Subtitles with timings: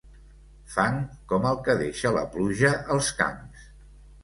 [0.75, 0.97] Fang
[1.33, 3.71] com el que deixa la pluja als camps.